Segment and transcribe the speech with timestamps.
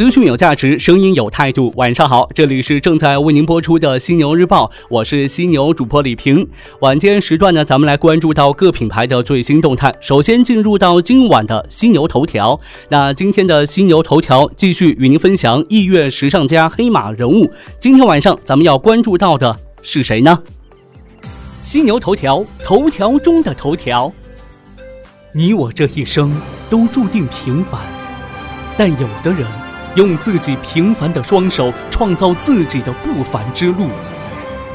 [0.00, 1.70] 资讯有价值，声音有态度。
[1.76, 6.48] 晚上好，这里是正在为您播出的犀牛日报，我是犀牛主播李平。
[6.80, 9.94] 晚间时段呢，咱们来关注到各品牌的最新动态。
[10.00, 12.58] 首先进入到今晚的犀牛头条。
[12.88, 17.52] 那今天的犀牛头条继续与您分享艺乐时尚家黑马人物。
[17.78, 20.42] 今天晚上咱们要关注到的是谁呢？
[21.60, 24.10] 犀牛头条，头条中的头条。
[25.34, 26.34] 你我这一生
[26.70, 27.78] 都注定平凡，
[28.78, 29.46] 但有的人。
[29.94, 33.88] 用自己平凡的双手创造自己的不凡之路，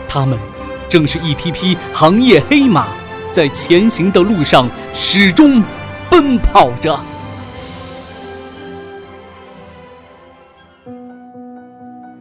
[0.07, 0.37] 他们
[0.89, 2.87] 正是一匹匹行业黑马，
[3.33, 5.63] 在前行的路上始终
[6.09, 6.99] 奔跑着。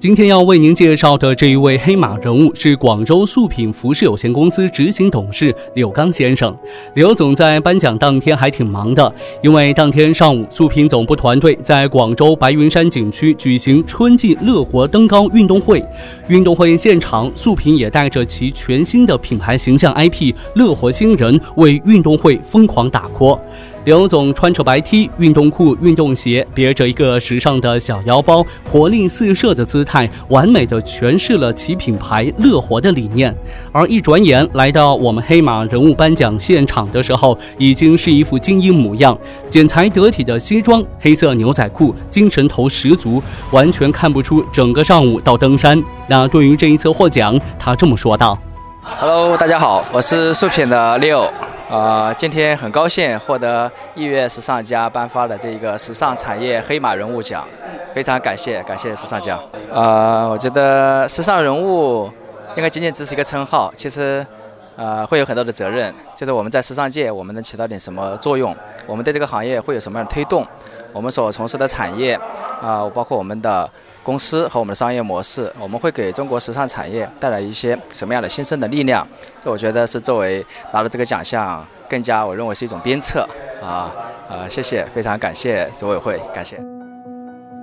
[0.04, 6.54] 今天要为您介绍的这一位黑马人物是广州素品服饰有限公司执行董事柳刚先生。
[6.92, 9.10] 刘总在颁奖当天还挺忙的，
[9.42, 15.82] 因为当天上午，素品总部团队在广州白云山景区举行春季乐活登高运动会。
[16.28, 23.40] 运动会现场，素品也带着其全新的品牌形象 IP“ 乐活新人”为运动会疯狂打 call。
[23.84, 33.34] 刘总穿着白 T、运动裤、运动鞋，别着一个时尚的小腰包，活力四射的姿态，完美的诠释了其品牌乐活的理念。
[33.72, 39.16] 而一转眼来到我们黑马人物颁奖现场的时候，已经是一副精英模样，
[39.50, 45.82] 剪裁得体的西装、黑色牛仔裤，精神头十足，完全看不出整个上午到登山。
[46.08, 48.38] 那对于这一次获奖，他这么说道
[48.82, 51.28] ：“Hello，大家好，我是素品的 Leo。”
[51.68, 57.46] 呃，今天很高兴获得艺悦时尚家颁发的这个时尚产业黑马人物奖，
[57.92, 59.38] 非常感谢感谢时尚家。
[59.72, 62.10] 呃，我觉得时尚人物
[62.56, 64.24] 应该仅仅只是一个称号，其实
[64.76, 68.54] 呃会有很多的责任，就是我们在时尚界我们能起到点什么作用，
[68.86, 70.46] 我们对这个行业会有什么样的推动，
[70.92, 72.18] 我们所从事的产业
[72.60, 73.68] 啊，包括我们的。
[74.04, 79.08] 公司和我们的商业模式，我们会给中国时尚产业带来一些什么样的新生的力量？
[79.40, 80.44] 这我觉得是作为
[80.74, 83.26] 拿了这个奖项，更加我认为是一种鞭策
[83.62, 83.90] 啊
[84.28, 84.46] 啊！
[84.46, 86.62] 谢谢，非常感谢组委会，感谢。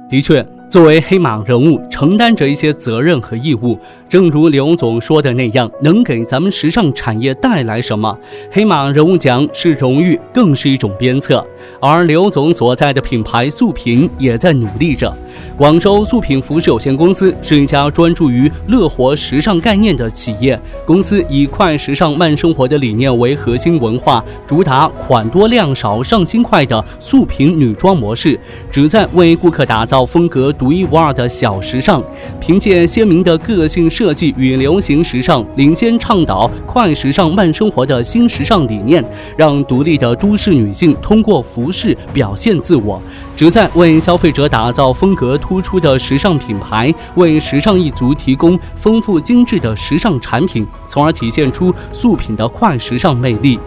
[0.10, 0.44] 的确。
[0.68, 3.78] 作为黑马人物，承担着一些责任和义务。
[4.12, 8.14] 正如刘总说的那样，能给咱们时尚产业带来什么？
[8.52, 11.42] 黑马人物奖是荣誉，更是一种鞭策。
[11.80, 15.16] 而刘总所在的品牌素品也在努力着。
[15.56, 20.60] 广州素品服饰有限公司是一家专注于乐活时尚概念的企业。
[20.86, 28.38] 公司以快时尚慢生活的理念为核心文化，主打款多量少、上新快的素品女装模式，
[28.70, 30.52] 旨在为顾客打造风格。
[30.52, 32.04] 独一无二的小时尚，
[32.42, 39.06] 凭借鲜明的个性设计与流行时尚，领先倡导快时尚慢生活的新时尚理念，
[39.38, 43.00] 让独立的都市女性通过服饰表现自我，
[43.36, 53.60] 旨在为消费者打造风格突出的时尚品牌，为时尚一族提供丰富精致的时尚产品，从而体现出素品的快时尚魅力。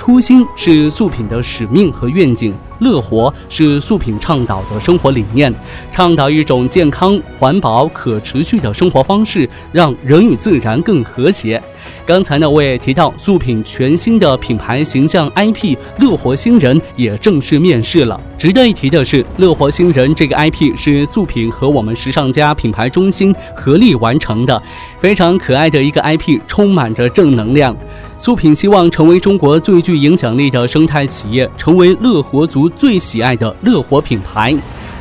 [0.00, 5.54] 初心是素品的使命和愿景，乐活是素品倡导的生活理念，
[5.92, 11.62] 倡导一种健康、环保、可持续的生活方式，让人与自然更和谐。
[12.06, 18.20] 刚才呢，我也提到素品全新的品牌形象 IP“ 乐活星人”也正式面世了。
[18.38, 24.62] 值得一提的是，“乐活星人”这个 IP 是素品和我们时尚家品牌中心合力完成的，
[24.98, 27.76] 非常可爱的一个 IP，充满着正能量。
[28.18, 34.54] 素品希望成为中国最具影响力的生态企业，成为乐活族最喜爱的乐活品牌。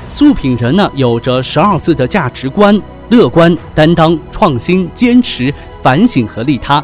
[0.08, 6.84] 素品人呢，有着十二字的价值观：乐观、担当、创新、坚持、反省和利他。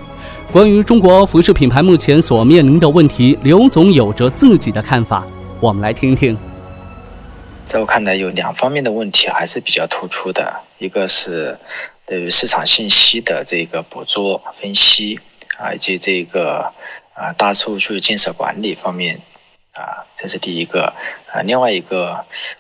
[0.51, 5.25] 关于中国服饰品牌目前所面临的问题，刘总有着自己的看法，
[5.59, 6.38] 我们来听听。
[7.66, 11.58] 在我看来，有两方面的问题还是比较突出的，一个是
[12.05, 15.20] 对于市场信息的这个捕捉、分析。
[15.58, 16.70] 啊，以及这个
[17.14, 19.17] 啊大数据建设管理方面
[19.75, 20.93] 啊，这是第一个
[21.31, 21.41] 啊。
[21.43, 22.13] 另外一个，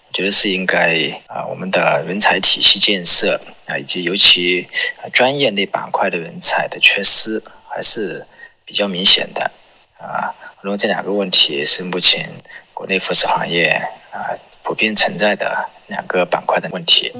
[0.07, 0.95] 我觉得是应该
[1.27, 4.67] 啊，我们的人才体系建设啊，以及尤其
[5.13, 8.25] 专业类板块的人才的缺失，还是
[8.65, 9.51] 比较明显的
[9.97, 10.33] 啊。
[10.57, 12.29] 我认为这两个问题是目前
[12.73, 13.65] 国内服饰行业
[14.11, 17.11] 啊普遍存在的两个板块的问题。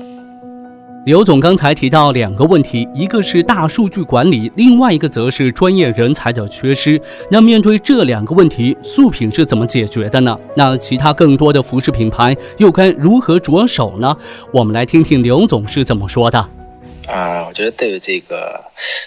[1.06, 7.00] 刘总刚才提到两个问题，一个是大数据管理，另外一个则是专业人才的缺失。
[7.30, 10.36] 那面对这两个问题，素品是怎么解决的呢？
[10.56, 14.18] 那其他更多的服饰品牌又该如何着手呢？
[14.52, 16.40] 我们来听听刘总是怎么说的。
[17.08, 18.60] 啊，我觉得对于这个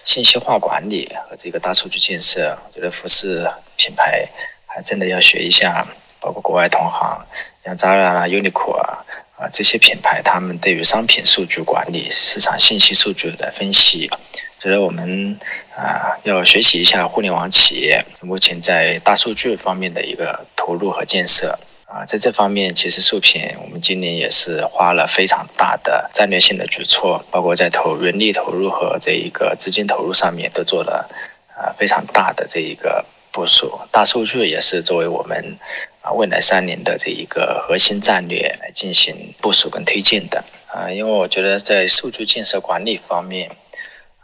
[0.05, 3.45] 信息化管理和这个大数据建设，我觉得服饰
[3.77, 4.25] 品牌
[4.67, 5.85] 还真的要学一下，
[6.21, 7.21] 包括国外同行，
[7.65, 9.05] 像 Zara 啊、Uniqlo 啊。
[9.39, 14.11] 啊，这些品牌他们对于商品数据管理、市场信息数据的分析，
[14.59, 15.39] 觉得我们
[15.77, 21.59] 啊要学习一下互联网企业目前在大数据方面的一个投入和建设。
[21.91, 31.09] 啊，在这方面，其实素品我们今年也是花了非常大的战略性的举措，包括在投人力投入和这一个资金投入上面都做了
[31.57, 33.03] 啊非常大的这一个
[33.33, 33.79] 部署。
[33.91, 35.57] 大数据也是作为我们
[36.03, 36.13] 啊。
[36.13, 43.51] 未来三年的这一个核心战略来进行部署跟推进的啊，因为我觉得在数据建设管理方面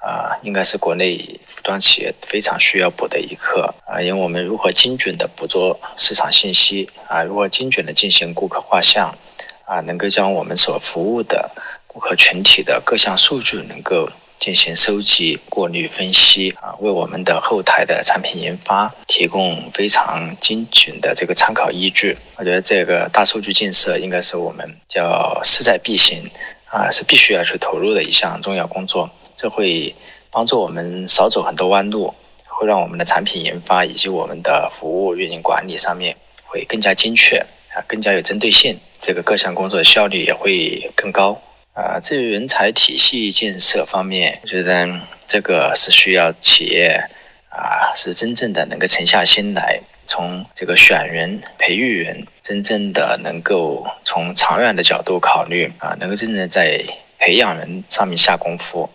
[0.01, 9.17] 啊，应该是国内服装企业非常需要补的一课啊，因为我们如何精准的捕捉市场信息啊，如何精准的进行顾客画像
[9.65, 11.51] 啊，能够将我们所服务的
[11.87, 14.09] 顾客群体的各项数据能够。
[14.45, 22.15] 进行收集、过滤、分析啊，为我们的后台的产品研发提供非常精准的这个参考依据。
[22.37, 26.19] 我觉得这个大数据建设应该是我们叫势在必行
[26.67, 29.09] 啊，是必须要去投入的一项重要工作。
[29.35, 29.95] 这会
[30.31, 32.13] 帮助我们少走很多弯路，
[32.47, 36.15] 会让我们的产品研发以及我们的服务运营管理上面
[36.45, 37.39] 会更加精确
[37.73, 38.79] 啊，更加有针对性。
[39.01, 41.41] 这个各项工作的效率也会更高。
[41.75, 44.89] 啊，至于人才体系建设方面，我觉得
[45.27, 47.05] 这个是需要企业
[47.49, 56.81] 啊，是真正的能够沉下心来，从这个选人、培育人，真正的能够从长远的角度考虑啊，能够真正在
[57.19, 58.89] 培养人上面下功夫。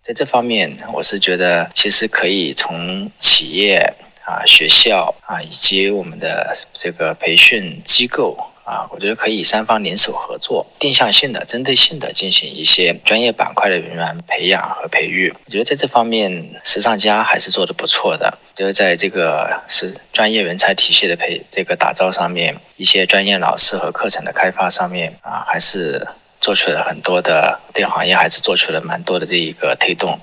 [0.00, 3.92] 在这方面，我是觉得其实可以从企业
[4.24, 8.38] 啊、学校啊，以及我们的这个培训机构。
[8.70, 15.34] 啊，我觉得可以三方联手合作，定向性的、针对性的进行一些专业板块的人员培养和培育。
[15.44, 16.30] 我觉得在这方面，
[16.62, 18.38] 时尚家还是做的不错的。
[18.54, 26.06] 就是在这个是专业人才体系的培这个打造上面，一些专业老师和课程的开发上面啊，还是
[26.40, 30.16] 做出了很多的，对行业还是做出了蛮多的这一个推动。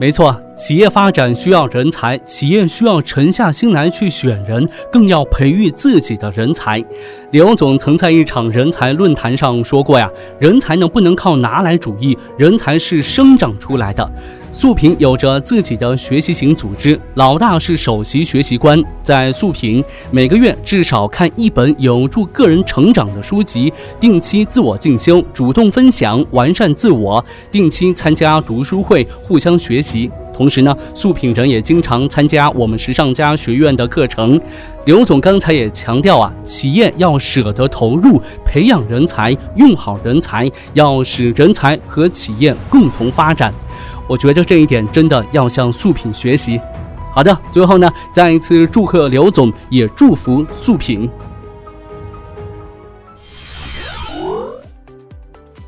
[0.00, 6.82] 没错，企业发展需要人才，企业需要沉下心来去选人，更要培育自己的人才。
[7.32, 10.08] 刘总曾在一场人才论坛上说过呀
[10.38, 14.08] ：“人才呢不能靠拿来主义，人才是生长出来的。”
[14.60, 30.10] 素品有着自己的学习型组织，老大是首席学习官，在素品每个月至少看一本有助个人成长的书籍，定期自我进修，主动分享，完善自我，定期参加读书会，互相学习。
[30.34, 34.40] 同时呢，素品人也经常参加我们时尚家学院的课程。
[34.86, 43.54] 刘总刚才也强调啊，企业要舍得投入培养人才，用好人才，要使人才和企业共同发展。
[44.08, 46.60] 我觉得这一点真的要向素品学习。
[47.14, 51.08] 好的，最后呢，再一次祝贺刘总，也祝福素品。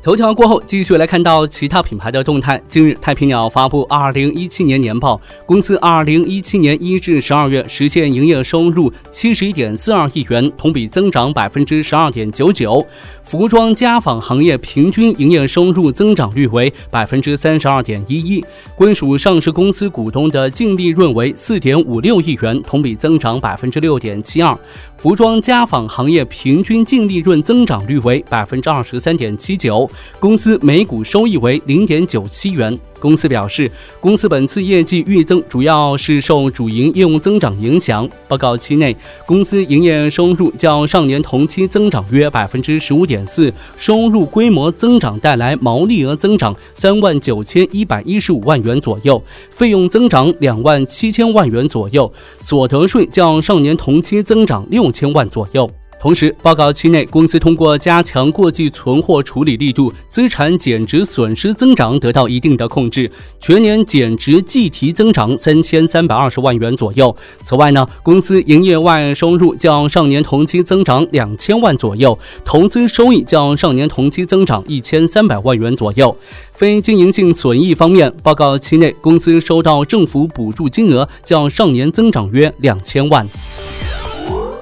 [0.03, 2.59] 头条过后，继续来看到其他品牌的动态。
[2.67, 12.83] 近日，太平鸟发布二零一七年年报，公司二零一七年一至十二月实现营业收入七十一点四二亿元，同比增长百分之十二点九九。
[13.31, 18.43] 服装家纺行业平均营业收入增长率为百分之三十二点一一，
[18.75, 24.53] 归属上市公司股东的净利润为四点五六亿元，同比增长百分之六点七二。
[24.97, 29.89] 服装家纺行业平均净利润增长率为百分之二十三点七九。
[30.19, 32.77] 公司每股收益为零点九七元。
[33.01, 38.07] 公司表示，公司本次业绩预增主要是受主营业务增长影响。
[38.27, 55.67] 报告期内，公司营业收入较上年同期增长约百分之十五点四，收入规模增长带来毛利额增长三万九千一百一十五万元左右，费用增长两万七千万元左右，所得税较上年同期增长六千万左右。
[56.01, 67.15] 同时，报告期内，公司通过加强过季存货处理力度，资产减值损失增长得到一定的控制，全年减值计提增长三千三百二十万元左右。
[67.43, 76.17] 此外呢，公司营业外收入较上年同期增长两千万左右，投资收益较上年同期增长一千三百万元左右。
[76.51, 83.29] 非经营性损益方面，报告期内，公司收到政府补助金额较上年增长约两千万。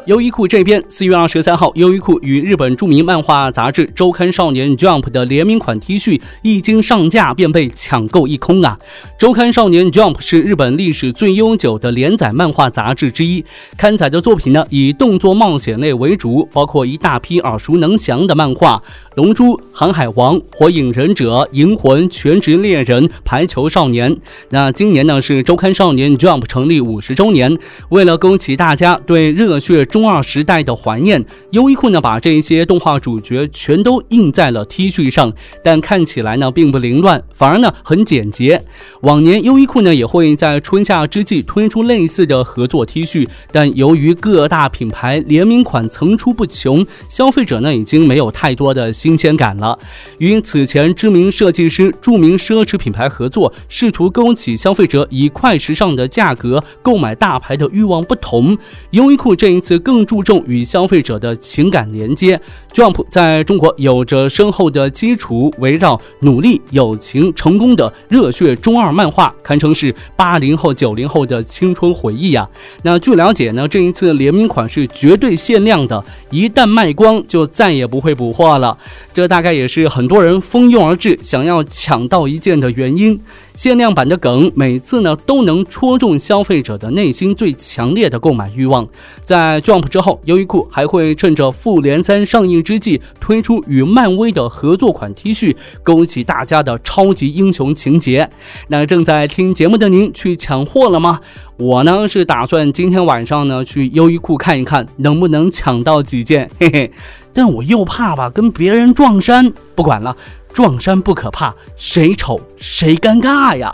[0.09, 8.75] 优衣库这边，四月二十三号，优衣库与日本著名漫画杂志周刊少年 Jump 的联名款 T 恤一经上架便被抢购一空啊！
[9.19, 13.45] 周刊少年 Jump 是日本历史最悠久的连载漫画杂志之一，
[13.77, 18.81] 刊载的作品呢以动作冒险类为主，包括一大批耳熟能详的漫画。
[19.19, 24.17] 龙珠、航海王、火影忍者、银魂、全职猎人、排球少年。
[24.51, 27.59] 那今年呢是周刊少年 Jump 成立五十周年，
[27.89, 38.63] 为了勾起大家对热血中二时代的怀念，优衣库呢把这些动画主角全都印在了 T 恤上，但看起来呢并不凌乱，反而呢很简洁。
[39.01, 49.08] 往年优衣库呢也会在春夏之际推出类似的合作 T 恤，但由于各大品牌联名款层出不穷，消费者呢已经没有太多的新。
[49.09, 49.75] 新鲜感了。
[50.19, 58.55] 与此前知名设计师、著名奢侈品牌合作，试图勾起消费者以快时尚的价格购买大牌的欲望不同，
[58.91, 62.39] 优衣库这一次更注重与消费者的情感连接。
[62.71, 72.47] Jump 在中国有着深厚的基础，围绕努力、友情、成功的热血中二漫画，堪称是八零后、九零后的青春回忆呀。
[72.83, 78.77] 那据了解呢，这一次联名款是绝对限量的，一旦卖光就再也不会补货了。
[79.13, 83.19] 这大概也是很多人蜂拥而至，想要抢到一件的原因。
[83.53, 88.87] 限量版的梗，每次呢都能戳中消费者的内心最强烈的购买欲望。
[89.23, 98.29] 在 Jump 之后，优衣库还会趁着复联三上映之际推出与漫威的合作款 T 恤，勾起大家的超级英雄情节。
[98.67, 101.19] 那正在听节目的您，去抢货了吗？
[101.57, 106.91] 我呢是打算今天晚上呢去优衣库看一看，能不能抢到几件，嘿嘿。
[107.31, 109.53] 但我又怕吧，跟别人撞衫。
[109.75, 110.15] 不管了，
[110.59, 113.73] 撞衫不可怕，谁丑谁尴尬呀。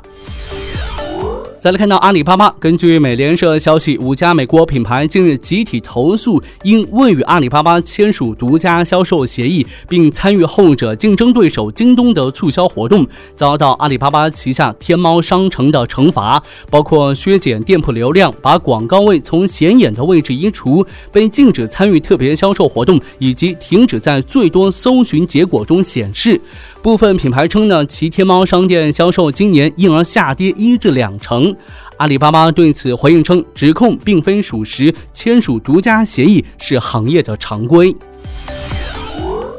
[1.59, 26.39] 再来看到阿里巴巴，根据美联社消息，五家美国品牌近日集体投诉，因未与阿里巴巴签署独家销售协议，并参与后者竞争对手京东的促销活动，遭到阿里巴巴旗下天猫商城的惩罚，包括削减店铺流量、把广告位从显眼的位置移除、被禁止参与特别销售活动，以及停止在最多搜寻结果中显示。
[26.83, 31.54] 部分品牌称呢，其天猫商店销售今年因而下跌一至两成。
[31.97, 37.95] 阿里巴巴对此回应称，指控并非属实，签署独家协议是行业的常规。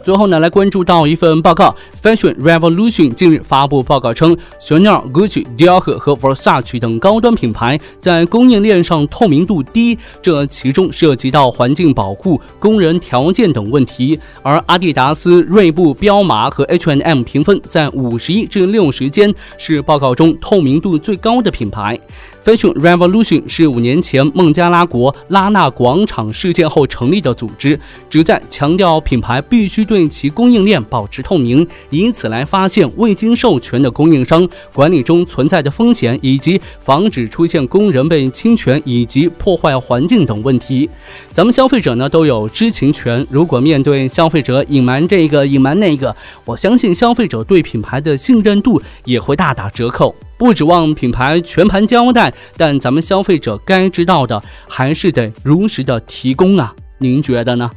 [0.05, 1.75] 最后呢，来关注到一份报告。
[2.03, 14.19] Fashion Revolution 近日发布报告称，Chanel、Gucci、Dior 和 Versace 等高端品牌在供应链上透明度低，这其中涉及到环境保护、工人条件等问题。
[14.43, 21.99] 而阿迪达斯、锐步、彪马和 H&M 评分在五十一至六十间，是报告中透明度最高的品牌。
[22.45, 31.67] Fashion Revolution 是五年前孟加拉国拉纳广场事件后成立的组织，旨在强调品牌必须对其供应链保持透明。
[31.97, 40.88] 以此来发现未经授权的供应商管理中存在的风险，以及防止出现工人被侵权以及破坏环境等问题。
[41.33, 50.15] 咱们消费者呢都有知情权，如果面对消费者隐瞒这个隐瞒那个，我相信消费者对品牌的信任度也会大打折扣。
[50.38, 56.75] 不指望品牌全盘交代，但咱们消费者该知道的还是得如实的提供啊！
[56.99, 57.71] 您觉得呢？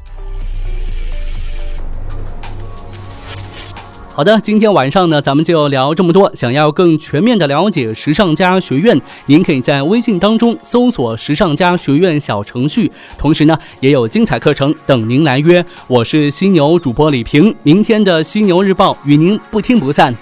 [4.19, 6.29] 好的，今天晚上呢，咱们就聊这么多。
[6.35, 15.65] 想要更全面的了解时尚家学院，您可以在微信当中搜索“时尚家学院”小程序，同时呢，也有精彩课程等您来约。
[15.87, 20.13] 我是犀牛主播李平，明天的犀牛日报与您不听不散。